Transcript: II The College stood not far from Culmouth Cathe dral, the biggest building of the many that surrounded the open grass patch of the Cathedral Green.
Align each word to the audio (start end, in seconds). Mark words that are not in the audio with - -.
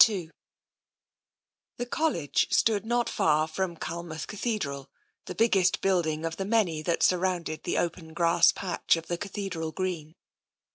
II 0.09 0.31
The 1.77 1.85
College 1.85 2.47
stood 2.51 2.87
not 2.87 3.07
far 3.07 3.47
from 3.47 3.77
Culmouth 3.77 4.25
Cathe 4.25 4.59
dral, 4.61 4.87
the 5.25 5.35
biggest 5.35 5.79
building 5.79 6.25
of 6.25 6.37
the 6.37 6.43
many 6.45 6.81
that 6.81 7.03
surrounded 7.03 7.61
the 7.65 7.77
open 7.77 8.13
grass 8.15 8.51
patch 8.51 8.95
of 8.95 9.05
the 9.05 9.19
Cathedral 9.19 9.71
Green. 9.71 10.15